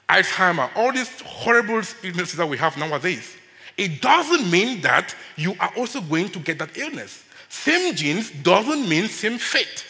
Alzheimer, 0.08 0.70
all 0.76 0.92
these 0.92 1.20
horrible 1.22 1.82
illnesses 2.02 2.36
that 2.36 2.48
we 2.48 2.56
have 2.58 2.76
nowadays, 2.76 3.36
it 3.76 4.00
doesn't 4.00 4.50
mean 4.50 4.80
that 4.82 5.14
you 5.36 5.56
are 5.58 5.72
also 5.76 6.00
going 6.00 6.28
to 6.30 6.38
get 6.38 6.58
that 6.58 6.76
illness. 6.76 7.24
Same 7.48 7.94
genes 7.94 8.30
doesn't 8.30 8.88
mean 8.88 9.08
same 9.08 9.38
fate. 9.38 9.84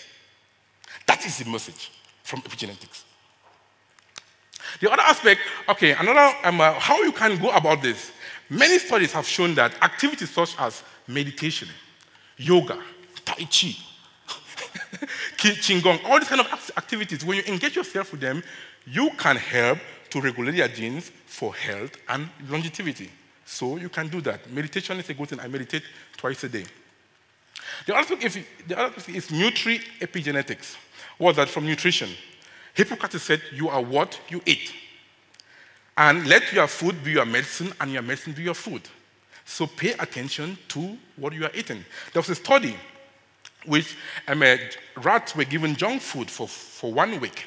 That 1.06 1.24
is 1.26 1.38
the 1.38 1.50
message 1.50 1.90
from 2.22 2.40
epigenetics. 2.42 3.02
The 4.80 4.90
other 4.90 5.02
aspect, 5.02 5.40
okay, 5.68 5.92
another, 5.92 6.34
um, 6.44 6.60
uh, 6.60 6.72
how 6.74 7.02
you 7.02 7.12
can 7.12 7.38
go 7.38 7.50
about 7.50 7.82
this. 7.82 8.10
Many 8.48 8.78
studies 8.78 9.12
have 9.12 9.26
shown 9.26 9.54
that 9.54 9.74
activities 9.82 10.30
such 10.30 10.54
as 10.58 10.82
meditation, 11.06 11.68
yoga, 12.36 12.78
tai 13.24 13.44
chi, 13.44 13.76
qigong, 15.36 16.04
all 16.04 16.18
these 16.18 16.28
kind 16.28 16.40
of 16.40 16.70
activities, 16.76 17.24
when 17.24 17.38
you 17.38 17.44
engage 17.46 17.76
yourself 17.76 18.12
with 18.12 18.20
them, 18.20 18.42
you 18.86 19.10
can 19.16 19.36
help 19.36 19.78
to 20.14 20.20
regulate 20.20 20.54
your 20.54 20.68
genes 20.68 21.10
for 21.26 21.52
health 21.52 21.96
and 22.08 22.28
longevity. 22.48 23.10
So 23.44 23.78
you 23.78 23.88
can 23.88 24.06
do 24.06 24.20
that. 24.20 24.48
Meditation 24.48 24.96
is 25.00 25.10
a 25.10 25.14
good 25.14 25.28
thing. 25.28 25.40
I 25.40 25.48
meditate 25.48 25.82
twice 26.16 26.44
a 26.44 26.48
day. 26.48 26.64
The 27.84 27.96
other 27.96 28.06
thing 28.06 28.22
is, 28.22 28.38
the 28.68 28.78
other 28.78 29.00
thing 29.00 29.16
is 29.16 29.26
nutri 29.26 29.80
epigenetics. 29.98 30.76
What's 31.18 31.36
that 31.38 31.48
from 31.48 31.66
nutrition? 31.66 32.10
Hippocrates 32.74 33.24
said, 33.24 33.42
You 33.52 33.68
are 33.70 33.82
what 33.82 34.20
you 34.28 34.40
eat. 34.46 34.72
And 35.96 36.28
let 36.28 36.52
your 36.52 36.68
food 36.68 37.02
be 37.02 37.12
your 37.12 37.26
medicine 37.26 37.72
and 37.80 37.90
your 37.90 38.02
medicine 38.02 38.34
be 38.34 38.44
your 38.44 38.54
food. 38.54 38.82
So 39.44 39.66
pay 39.66 39.94
attention 39.94 40.56
to 40.68 40.96
what 41.16 41.32
you 41.32 41.44
are 41.44 41.52
eating. 41.54 41.84
There 42.12 42.20
was 42.20 42.28
a 42.28 42.36
study 42.36 42.76
which 43.66 43.96
um, 44.28 44.42
uh, 44.42 44.56
rats 45.02 45.34
were 45.34 45.44
given 45.44 45.74
junk 45.74 46.02
food 46.02 46.30
for, 46.30 46.46
for 46.46 46.92
one 46.92 47.18
week. 47.18 47.46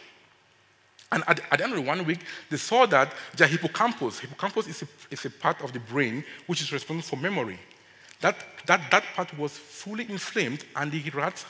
And 1.12 1.24
at, 1.28 1.40
at, 1.52 1.58
the 1.58 1.64
end 1.64 1.74
of 1.74 1.86
one 1.86 2.06
week, 2.06 2.20
they 2.50 2.58
saw 2.58 2.86
that 2.88 3.14
their 3.36 3.48
hippocampus, 3.48 4.20
hippocampus 4.20 4.68
is 4.68 4.82
a, 4.82 4.88
is 5.10 5.26
a 5.26 5.30
part 5.30 5.62
of 5.62 5.72
the 5.72 5.80
brain 5.80 6.24
which 6.48 6.62
is 6.62 6.72
responsible 6.72 7.18
for 7.18 7.22
memory. 7.22 7.60
That, 8.20 8.36
that, 8.66 8.92
that 8.92 9.04
part 9.16 9.38
was 9.38 9.54
fully 9.54 10.10
inflamed, 10.10 10.66
and 10.76 10.92
the 10.92 11.10
rats 11.12 11.46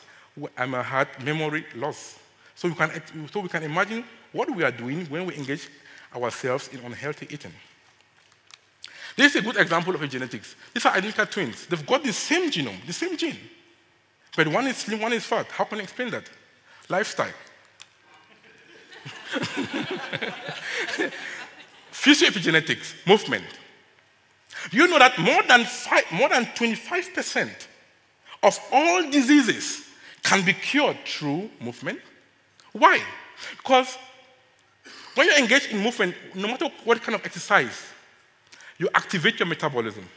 um, 0.58 0.74
had 0.74 1.08
memory 1.24 1.66
loss. 1.76 2.20
So 2.56 2.68
we, 2.68 2.76
can, 2.76 3.02
so 3.32 3.40
we 3.40 3.50
can 3.50 3.64
imagine 3.64 4.04
what 4.32 4.54
we 4.54 4.64
are 4.64 4.72
doing 4.72 5.06
when 5.06 5.26
we 5.26 5.36
engage 5.36 5.70
ourselves 6.16 6.68
in 6.70 6.80
unhealthy 6.82 7.28
eating. 7.30 7.54
This 9.16 9.36
is 9.36 9.42
a 9.42 9.46
good 9.46 9.58
example 9.58 9.96
of 9.96 10.10
genetics. 10.10 10.56
These 10.74 10.86
are 10.86 10.94
identical 10.94 11.26
twins. 11.26 11.66
They've 11.66 11.86
got 11.86 12.04
the 12.04 12.14
same 12.14 12.52
genome, 12.52 12.86
the 12.86 12.94
same 12.94 13.18
gene. 13.18 13.38
But 14.36 14.48
one 14.50 14.68
is 14.68 14.78
slim, 14.78 15.02
one 15.02 15.14
is 15.14 15.26
fat. 15.26 15.48
How 15.48 15.64
can 15.64 15.80
I 15.80 15.84
explain 15.84 16.12
that? 16.12 16.30
Lifestyle. 16.90 17.34
Physioepigenetics, 21.92 23.08
movement. 23.08 23.46
You 24.72 24.88
know 24.88 25.00
that 25.00 25.18
more 25.18 25.44
than, 25.44 25.66
five, 25.66 26.04
more 26.12 26.30
than 26.30 26.46
25% 26.46 27.50
of 28.44 28.60
all 28.72 29.10
diseases 29.10 29.88
can 30.24 30.46
be 30.46 30.54
cured 30.54 30.98
through 31.06 31.50
movement. 31.60 32.00
Why? 32.72 33.02
Because 33.58 33.98
when 35.16 35.28
you 35.28 35.36
engage 35.36 35.68
in 35.68 35.80
movement, 35.80 36.16
no 36.36 36.48
matter 36.48 36.68
what 36.84 37.02
kind 37.02 37.16
of 37.16 37.26
exercise, 37.26 37.86
you 38.78 38.90
activate 38.94 39.40
your 39.40 39.48
metabolism. 39.48 40.08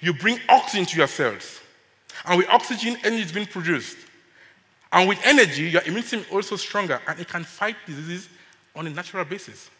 You 0.00 0.12
bring 0.12 0.38
oxygen 0.48 0.84
to 0.86 0.96
your 0.98 1.06
cells. 1.06 1.60
And 2.24 2.38
with 2.38 2.48
oxygen, 2.48 2.96
energy 3.04 3.22
is 3.22 3.32
being 3.32 3.46
produced. 3.46 3.96
And 4.92 5.08
with 5.08 5.18
energy, 5.24 5.64
your 5.64 5.82
immune 5.82 6.02
system 6.02 6.20
is 6.20 6.30
also 6.30 6.56
stronger 6.56 7.00
and 7.06 7.18
it 7.18 7.28
can 7.28 7.44
fight 7.44 7.76
diseases 7.86 8.28
on 8.76 8.86
a 8.86 8.90
natural 8.90 9.24
basis. 9.24 9.70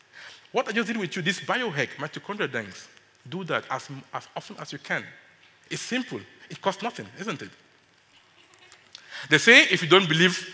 What 0.52 0.68
I 0.68 0.72
just 0.72 0.88
did 0.88 0.96
with 0.96 1.14
you, 1.14 1.22
this 1.22 1.40
biohack, 1.40 1.88
mitochondrial 1.96 2.50
dance, 2.50 2.88
do 3.28 3.44
that 3.44 3.64
as, 3.70 3.88
as 4.14 4.28
often 4.34 4.56
as 4.58 4.72
you 4.72 4.78
can. 4.78 5.04
It's 5.70 5.82
simple. 5.82 6.20
It 6.48 6.60
costs 6.60 6.82
nothing, 6.82 7.06
isn't 7.20 7.42
it? 7.42 7.50
They 9.28 9.38
say 9.38 9.64
if 9.64 9.82
you 9.82 9.88
don't 9.88 10.08
believe 10.08 10.48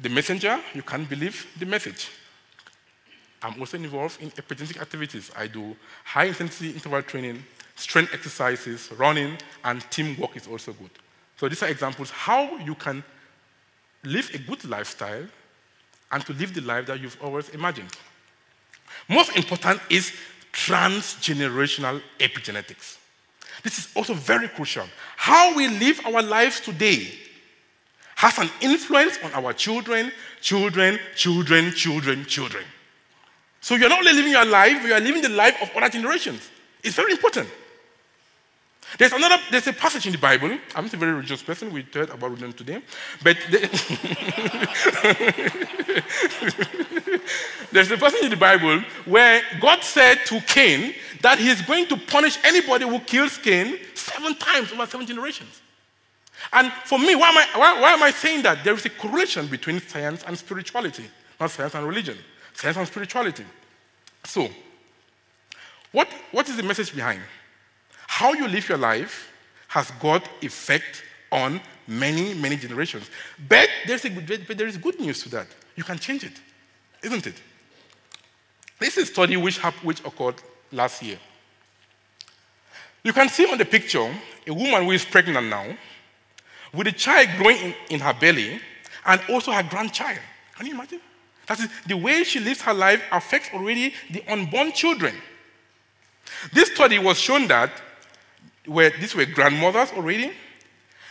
the 0.00 0.08
messenger, 0.08 0.60
you 0.74 0.82
can't 0.82 1.08
believe 1.08 1.46
the 1.58 1.66
message. 1.66 2.10
I'm 3.42 3.58
also 3.60 3.76
involved 3.76 4.20
in 4.20 4.30
epigenetic 4.32 4.80
activities. 4.80 5.30
I 5.36 5.46
do 5.46 5.76
high 6.04 6.24
intensity 6.24 6.70
interval 6.70 7.02
training, 7.02 7.44
strength 7.76 8.12
exercises, 8.12 8.90
running, 8.92 9.38
and 9.64 9.88
teamwork 9.90 10.36
is 10.36 10.46
also 10.46 10.72
good. 10.72 10.90
So 11.36 11.48
these 11.48 11.62
are 11.62 11.68
examples 11.68 12.10
how 12.10 12.56
you 12.58 12.74
can 12.74 13.04
live 14.02 14.30
a 14.34 14.38
good 14.38 14.64
lifestyle 14.64 15.26
and 16.16 16.24
to 16.24 16.32
live 16.32 16.54
the 16.54 16.62
life 16.62 16.86
that 16.86 16.98
you've 16.98 17.22
always 17.22 17.50
imagined. 17.50 17.90
Most 19.06 19.36
important 19.36 19.82
is 19.90 20.12
transgenerational 20.50 22.00
epigenetics. 22.18 22.96
This 23.62 23.78
is 23.78 23.88
also 23.94 24.14
very 24.14 24.48
crucial. 24.48 24.86
How 25.16 25.54
we 25.54 25.68
live 25.68 26.00
our 26.06 26.22
lives 26.22 26.58
today 26.60 27.12
has 28.14 28.38
an 28.38 28.48
influence 28.62 29.18
on 29.22 29.30
our 29.34 29.52
children, 29.52 30.10
children, 30.40 30.98
children, 31.14 31.70
children, 31.72 32.24
children. 32.24 32.64
So 33.60 33.74
you're 33.74 33.90
not 33.90 33.98
only 33.98 34.14
living 34.14 34.32
your 34.32 34.46
life, 34.46 34.82
you 34.86 34.94
are 34.94 35.00
living 35.00 35.20
the 35.20 35.28
life 35.28 35.60
of 35.60 35.70
other 35.76 35.90
generations. 35.90 36.48
It's 36.82 36.96
very 36.96 37.12
important. 37.12 37.46
There's 38.98 39.12
another, 39.12 39.36
there's 39.50 39.66
a 39.66 39.72
passage 39.72 40.06
in 40.06 40.12
the 40.12 40.18
Bible. 40.18 40.56
I'm 40.74 40.84
not 40.84 40.94
a 40.94 40.96
very 40.96 41.12
religious 41.12 41.42
person. 41.42 41.72
We 41.72 41.84
heard 41.92 42.08
about 42.08 42.30
religion 42.30 42.54
today. 42.54 42.80
But 43.22 43.36
the, 43.50 43.58
there's 47.72 47.90
a 47.90 47.98
passage 47.98 48.22
in 48.22 48.30
the 48.30 48.36
Bible 48.36 48.80
where 49.04 49.42
God 49.60 49.82
said 49.82 50.20
to 50.26 50.40
Cain 50.40 50.94
that 51.20 51.38
he's 51.38 51.60
going 51.62 51.86
to 51.88 51.96
punish 51.96 52.38
anybody 52.42 52.88
who 52.88 52.98
kills 53.00 53.36
Cain 53.38 53.78
seven 53.94 54.34
times 54.36 54.72
over 54.72 54.86
seven 54.86 55.06
generations. 55.06 55.60
And 56.52 56.70
for 56.84 56.98
me, 56.98 57.14
why 57.14 57.30
am, 57.30 57.36
I, 57.36 57.46
why, 57.58 57.80
why 57.80 57.92
am 57.92 58.02
I 58.02 58.10
saying 58.10 58.42
that? 58.44 58.64
There 58.64 58.74
is 58.74 58.86
a 58.86 58.90
correlation 58.90 59.46
between 59.46 59.80
science 59.80 60.24
and 60.26 60.38
spirituality, 60.38 61.04
not 61.38 61.50
science 61.50 61.74
and 61.74 61.86
religion, 61.86 62.16
science 62.54 62.78
and 62.78 62.86
spirituality. 62.86 63.44
So, 64.24 64.48
what, 65.92 66.08
what 66.32 66.48
is 66.48 66.56
the 66.56 66.62
message 66.62 66.94
behind? 66.94 67.20
How 68.16 68.32
you 68.32 68.48
live 68.48 68.66
your 68.66 68.78
life 68.78 69.30
has 69.68 69.90
got 70.00 70.26
effect 70.40 71.02
on 71.30 71.60
many, 71.86 72.32
many 72.32 72.56
generations. 72.56 73.10
But, 73.46 73.68
good, 73.86 74.46
but 74.48 74.56
there 74.56 74.66
is 74.66 74.78
good 74.78 74.98
news 74.98 75.22
to 75.24 75.28
that. 75.32 75.46
You 75.76 75.84
can 75.84 75.98
change 75.98 76.24
it, 76.24 76.32
isn't 77.02 77.26
it? 77.26 77.34
This 78.78 78.96
is 78.96 79.10
a 79.10 79.12
study 79.12 79.36
which, 79.36 79.58
which 79.82 80.00
occurred 80.00 80.36
last 80.72 81.02
year. 81.02 81.18
You 83.04 83.12
can 83.12 83.28
see 83.28 83.52
on 83.52 83.58
the 83.58 83.66
picture 83.66 84.10
a 84.46 84.54
woman 84.54 84.84
who 84.84 84.92
is 84.92 85.04
pregnant 85.04 85.48
now 85.48 85.66
with 86.72 86.86
a 86.86 86.92
child 86.92 87.28
growing 87.36 87.58
in, 87.58 87.74
in 87.90 88.00
her 88.00 88.14
belly 88.14 88.58
and 89.04 89.20
also 89.28 89.52
her 89.52 89.62
grandchild. 89.62 90.20
Can 90.56 90.64
you 90.64 90.72
imagine? 90.72 91.02
That 91.48 91.60
is, 91.60 91.68
the 91.86 91.98
way 91.98 92.24
she 92.24 92.40
lives 92.40 92.62
her 92.62 92.72
life 92.72 93.02
affects 93.12 93.50
already 93.52 93.92
the 94.10 94.24
unborn 94.26 94.72
children. 94.72 95.14
This 96.54 96.72
study 96.72 96.98
was 96.98 97.18
shown 97.18 97.46
that 97.48 97.82
where 98.66 98.90
these 98.90 99.14
were 99.14 99.24
grandmothers 99.24 99.92
already 99.92 100.32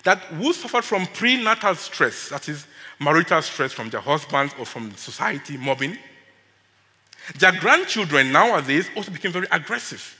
that 0.03 0.19
who 0.19 0.53
suffered 0.53 0.85
from 0.85 1.07
prenatal 1.07 1.75
stress, 1.75 2.29
that 2.29 2.47
is 2.47 2.65
marital 2.99 3.41
stress 3.41 3.73
from 3.73 3.89
their 3.89 4.01
husbands 4.01 4.53
or 4.59 4.65
from 4.65 4.95
society 4.95 5.57
mobbing. 5.57 5.97
Their 7.39 7.51
grandchildren 7.53 8.31
nowadays 8.31 8.87
also 8.95 9.11
became 9.11 9.31
very 9.31 9.47
aggressive. 9.51 10.15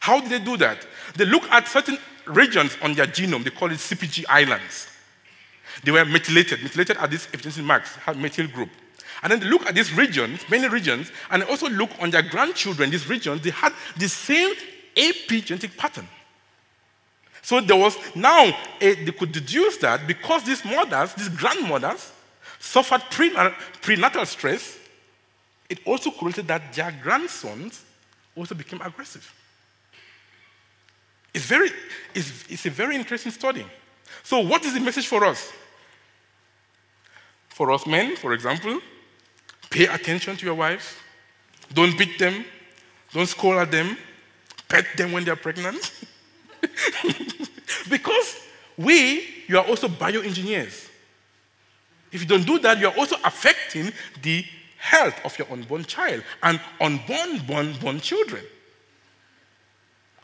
How 0.00 0.20
did 0.20 0.30
they 0.30 0.44
do 0.44 0.56
that? 0.56 0.86
They 1.14 1.26
look 1.26 1.44
at 1.50 1.68
certain 1.68 1.98
regions 2.26 2.76
on 2.82 2.94
their 2.94 3.06
genome, 3.06 3.44
they 3.44 3.50
call 3.50 3.70
it 3.70 3.78
CPG 3.78 4.24
islands. 4.28 4.88
They 5.84 5.92
were 5.92 6.04
methylated. 6.06 6.62
Methylated 6.62 6.96
are 6.96 7.06
these 7.06 7.26
epigenetic 7.26 7.64
marks, 7.64 7.98
methyl 8.16 8.46
group. 8.48 8.70
And 9.22 9.30
then 9.30 9.40
they 9.40 9.46
look 9.46 9.66
at 9.66 9.74
these 9.74 9.92
regions, 9.92 10.40
many 10.48 10.68
regions, 10.68 11.10
and 11.30 11.42
also 11.44 11.68
look 11.68 11.90
on 12.00 12.10
their 12.10 12.22
grandchildren, 12.22 12.90
these 12.90 13.08
regions, 13.08 13.42
they 13.42 13.50
had 13.50 13.72
the 13.98 14.08
same 14.08 14.54
epigenetic 14.96 15.76
pattern. 15.76 16.08
So 17.46 17.60
there 17.60 17.76
was 17.76 17.96
now, 18.16 18.52
a, 18.80 18.94
they 19.04 19.12
could 19.12 19.30
deduce 19.30 19.76
that 19.76 20.04
because 20.04 20.42
these 20.42 20.64
mothers, 20.64 21.14
these 21.14 21.28
grandmothers, 21.28 22.10
suffered 22.58 23.02
prenatal 23.08 24.26
stress, 24.26 24.76
it 25.70 25.78
also 25.86 26.10
correlated 26.10 26.48
that 26.48 26.72
their 26.72 26.92
grandsons 27.00 27.84
also 28.36 28.56
became 28.56 28.80
aggressive. 28.80 29.32
It's, 31.32 31.44
very, 31.44 31.70
it's, 32.16 32.32
it's 32.48 32.66
a 32.66 32.70
very 32.70 32.96
interesting 32.96 33.30
study. 33.30 33.64
So, 34.24 34.40
what 34.40 34.64
is 34.64 34.74
the 34.74 34.80
message 34.80 35.06
for 35.06 35.24
us? 35.24 35.52
For 37.50 37.70
us 37.70 37.86
men, 37.86 38.16
for 38.16 38.32
example, 38.32 38.80
pay 39.70 39.86
attention 39.86 40.36
to 40.36 40.44
your 40.44 40.56
wives. 40.56 40.96
Don't 41.72 41.96
beat 41.96 42.18
them. 42.18 42.44
Don't 43.12 43.26
scold 43.26 43.58
at 43.58 43.70
them. 43.70 43.96
Pet 44.68 44.84
them 44.96 45.12
when 45.12 45.24
they're 45.24 45.36
pregnant. 45.36 45.92
because 47.90 48.40
we, 48.76 49.26
you 49.48 49.58
are 49.58 49.64
also 49.64 49.88
bioengineers. 49.88 50.88
If 52.12 52.22
you 52.22 52.26
don't 52.26 52.46
do 52.46 52.58
that, 52.60 52.78
you 52.78 52.88
are 52.88 52.96
also 52.96 53.16
affecting 53.24 53.92
the 54.22 54.44
health 54.78 55.14
of 55.24 55.38
your 55.38 55.50
unborn 55.50 55.84
child 55.84 56.22
and 56.42 56.60
unborn, 56.80 57.38
born, 57.46 57.74
born 57.80 58.00
children. 58.00 58.44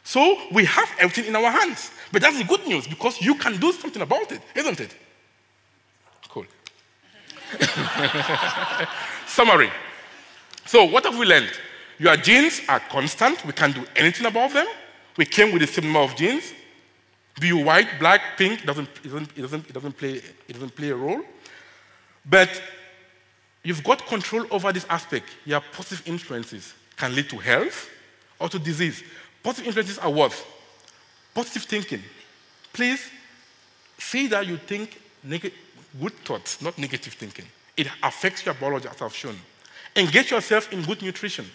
So 0.04 0.38
we 0.50 0.64
have 0.64 0.88
everything 0.98 1.26
in 1.26 1.36
our 1.36 1.50
hands. 1.50 1.90
But 2.10 2.22
that's 2.22 2.38
the 2.38 2.44
good 2.44 2.66
news 2.66 2.86
because 2.86 3.20
you 3.20 3.34
can 3.34 3.58
do 3.58 3.72
something 3.72 4.02
about 4.02 4.30
it, 4.32 4.40
isn't 4.54 4.80
it? 4.80 4.94
Cool. 6.28 6.46
Summary. 9.26 9.70
So, 10.64 10.84
what 10.84 11.04
have 11.04 11.18
we 11.18 11.26
learned? 11.26 11.50
Your 11.98 12.16
genes 12.16 12.60
are 12.68 12.80
constant. 12.80 13.44
We 13.44 13.52
can't 13.52 13.74
do 13.74 13.84
anything 13.96 14.26
about 14.26 14.52
them. 14.52 14.66
We 15.16 15.26
came 15.26 15.52
with 15.52 15.62
the 15.62 15.68
same 15.68 15.84
number 15.84 16.00
of 16.00 16.16
genes. 16.16 16.52
Be 17.40 17.48
you 17.48 17.58
white, 17.58 17.98
black, 17.98 18.36
pink, 18.36 18.64
doesn't, 18.64 18.88
it, 19.02 19.04
doesn't, 19.04 19.30
it, 19.36 19.40
doesn't, 19.40 19.68
it, 19.68 19.72
doesn't 19.72 19.96
play, 19.96 20.22
it 20.48 20.52
doesn't 20.52 20.74
play 20.74 20.90
a 20.90 20.96
role. 20.96 21.22
But 22.28 22.62
you've 23.62 23.82
got 23.82 24.06
control 24.06 24.46
over 24.50 24.72
this 24.72 24.86
aspect. 24.88 25.26
Your 25.44 25.60
positive 25.72 26.06
influences 26.06 26.74
can 26.96 27.14
lead 27.14 27.28
to 27.30 27.38
health 27.38 27.88
or 28.38 28.48
to 28.48 28.58
disease. 28.58 29.02
Positive 29.42 29.66
influences 29.66 29.98
are 29.98 30.10
what? 30.10 30.46
Positive 31.34 31.62
thinking. 31.62 32.02
Please 32.72 33.10
see 33.98 34.26
that 34.28 34.46
you 34.46 34.56
think 34.56 35.00
neg- 35.22 35.52
good 36.00 36.12
thoughts, 36.24 36.60
not 36.60 36.76
negative 36.78 37.14
thinking. 37.14 37.46
It 37.76 37.88
affects 38.02 38.44
your 38.44 38.54
biology, 38.54 38.88
as 38.88 39.00
I've 39.00 39.14
shown. 39.14 39.36
Engage 39.96 40.30
yourself 40.30 40.72
in 40.72 40.82
good 40.82 41.02
nutrition. 41.02 41.46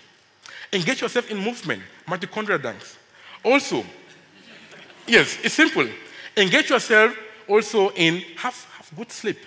Engage 0.74 1.02
yourself 1.02 1.30
in 1.30 1.38
movement, 1.38 1.82
mitochondrial 2.08 2.62
dance. 2.62 2.98
Also, 3.48 3.86
yes, 5.08 5.38
it's 5.42 5.54
simple. 5.54 5.88
Engage 6.36 6.70
yourself 6.70 7.18
also 7.48 7.92
in 7.92 8.22
have, 8.36 8.68
have 8.76 8.92
good 8.94 9.10
sleep. 9.10 9.38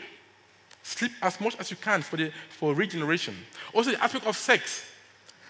Sleep 0.83 1.13
as 1.21 1.39
much 1.39 1.55
as 1.59 1.71
you 1.71 1.77
can 1.77 2.01
for, 2.01 2.17
the, 2.17 2.33
for 2.49 2.75
regeneration. 2.75 3.37
Also, 3.75 3.91
the 3.91 4.03
aspect 4.03 4.27
of 4.27 4.39
sex. 4.39 4.87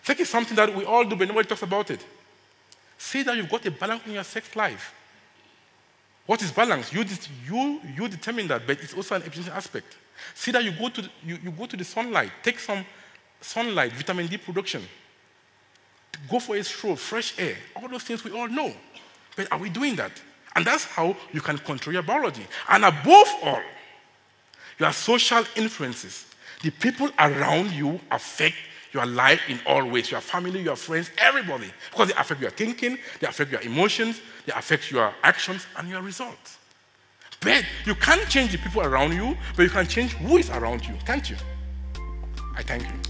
Sex 0.02 0.18
is 0.18 0.28
something 0.28 0.56
that 0.56 0.74
we 0.74 0.84
all 0.84 1.04
do, 1.04 1.14
but 1.14 1.28
nobody 1.28 1.48
talks 1.48 1.62
about 1.62 1.92
it. 1.92 2.04
See 2.98 3.22
that 3.22 3.36
you've 3.36 3.48
got 3.48 3.64
a 3.66 3.70
balance 3.70 4.04
in 4.04 4.14
your 4.14 4.24
sex 4.24 4.56
life. 4.56 4.94
What 6.26 6.42
is 6.42 6.50
balance? 6.50 6.92
You, 6.92 7.04
you, 7.46 7.80
you 7.96 8.08
determine 8.08 8.48
that, 8.48 8.66
but 8.66 8.80
it's 8.80 8.94
also 8.94 9.14
an 9.14 9.22
epigenetic 9.22 9.54
aspect. 9.54 9.96
See 10.34 10.50
that 10.50 10.64
you 10.64 10.72
go, 10.72 10.88
to, 10.88 11.02
you, 11.24 11.38
you 11.40 11.52
go 11.52 11.66
to 11.66 11.76
the 11.76 11.84
sunlight, 11.84 12.32
take 12.42 12.58
some 12.58 12.84
sunlight, 13.40 13.92
vitamin 13.92 14.26
D 14.26 14.38
production, 14.38 14.82
go 16.28 16.38
for 16.38 16.56
a 16.56 16.64
stroll, 16.64 16.96
fresh 16.96 17.38
air, 17.38 17.56
all 17.76 17.88
those 17.88 18.02
things 18.02 18.24
we 18.24 18.32
all 18.32 18.48
know. 18.48 18.72
But 19.36 19.50
are 19.52 19.58
we 19.58 19.70
doing 19.70 19.96
that? 19.96 20.12
And 20.56 20.64
that's 20.64 20.84
how 20.84 21.16
you 21.32 21.40
can 21.40 21.58
control 21.58 21.94
your 21.94 22.02
biology. 22.02 22.46
And 22.68 22.84
above 22.84 23.28
all, 23.42 23.62
your 24.80 24.92
social 24.92 25.44
influences. 25.56 26.26
The 26.62 26.70
people 26.70 27.10
around 27.18 27.70
you 27.70 28.00
affect 28.10 28.56
your 28.92 29.06
life 29.06 29.40
in 29.48 29.60
all 29.66 29.88
ways 29.88 30.10
your 30.10 30.20
family, 30.20 30.62
your 30.62 30.76
friends, 30.76 31.10
everybody. 31.18 31.70
Because 31.90 32.08
they 32.08 32.14
affect 32.14 32.40
your 32.40 32.50
thinking, 32.50 32.98
they 33.20 33.26
affect 33.26 33.52
your 33.52 33.60
emotions, 33.60 34.20
they 34.46 34.52
affect 34.52 34.90
your 34.90 35.14
actions 35.22 35.66
and 35.76 35.88
your 35.88 36.02
results. 36.02 36.58
But 37.40 37.64
you 37.86 37.94
can't 37.94 38.28
change 38.28 38.52
the 38.52 38.58
people 38.58 38.82
around 38.82 39.14
you, 39.14 39.36
but 39.56 39.62
you 39.62 39.70
can 39.70 39.86
change 39.86 40.12
who 40.12 40.38
is 40.38 40.50
around 40.50 40.86
you, 40.86 40.94
can't 41.06 41.28
you? 41.28 41.36
I 42.56 42.62
thank 42.62 42.82
you. 42.82 43.09